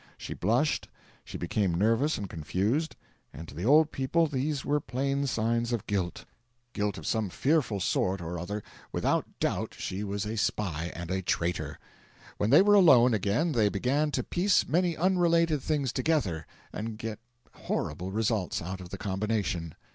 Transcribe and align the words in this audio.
She 0.17 0.33
blushed, 0.33 0.87
she 1.23 1.37
became 1.37 1.75
nervous 1.75 2.17
and 2.17 2.27
confused, 2.27 2.95
and 3.31 3.47
to 3.47 3.53
the 3.53 3.65
old 3.65 3.91
people 3.91 4.25
these 4.25 4.65
were 4.65 4.79
plain 4.79 5.27
signs 5.27 5.71
of 5.71 5.85
guilt 5.85 6.25
guilt 6.73 6.97
of 6.97 7.05
some 7.05 7.29
fearful 7.29 7.79
sort 7.79 8.19
or 8.19 8.39
other 8.39 8.63
without 8.91 9.27
doubt 9.39 9.75
she 9.77 10.03
was 10.03 10.25
a 10.25 10.37
spy 10.37 10.91
and 10.95 11.11
a 11.11 11.21
traitor. 11.21 11.77
When 12.39 12.49
they 12.49 12.63
were 12.63 12.73
alone 12.73 13.13
again 13.13 13.51
they 13.51 13.69
began 13.69 14.09
to 14.13 14.23
piece 14.23 14.67
many 14.67 14.97
unrelated 14.97 15.61
things 15.61 15.93
together 15.93 16.47
and 16.73 16.97
get 16.97 17.19
horrible 17.53 18.11
results 18.11 18.59
out 18.59 18.81
of 18.81 18.89
the 18.89 18.97
combination. 18.97 19.75